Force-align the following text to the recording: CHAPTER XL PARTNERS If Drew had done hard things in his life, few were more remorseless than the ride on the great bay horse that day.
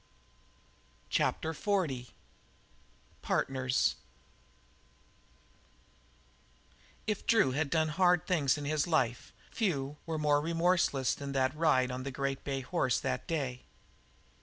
CHAPTER 1.11 1.53
XL 1.53 1.85
PARTNERS 3.21 3.97
If 7.05 7.27
Drew 7.27 7.51
had 7.51 7.69
done 7.69 7.89
hard 7.89 8.25
things 8.25 8.57
in 8.57 8.65
his 8.65 8.87
life, 8.87 9.31
few 9.51 9.97
were 10.07 10.17
more 10.17 10.41
remorseless 10.41 11.13
than 11.13 11.33
the 11.33 11.51
ride 11.53 11.91
on 11.91 12.01
the 12.01 12.09
great 12.09 12.43
bay 12.43 12.61
horse 12.61 12.99
that 12.99 13.27
day. 13.27 13.61